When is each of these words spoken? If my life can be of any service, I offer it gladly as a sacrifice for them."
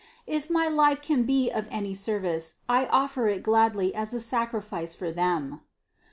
If 0.25 0.49
my 0.49 0.67
life 0.67 0.99
can 1.03 1.25
be 1.25 1.51
of 1.51 1.67
any 1.69 1.93
service, 1.93 2.55
I 2.67 2.87
offer 2.87 3.27
it 3.27 3.43
gladly 3.43 3.93
as 3.93 4.15
a 4.15 4.19
sacrifice 4.19 4.95
for 4.95 5.11
them." 5.11 5.61